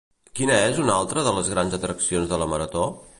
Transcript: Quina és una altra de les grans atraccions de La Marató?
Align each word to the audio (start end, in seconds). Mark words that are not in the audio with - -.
Quina 0.37 0.53
és 0.69 0.79
una 0.83 0.95
altra 1.01 1.25
de 1.27 1.33
les 1.35 1.51
grans 1.55 1.75
atraccions 1.79 2.33
de 2.33 2.41
La 2.45 2.49
Marató? 2.55 2.89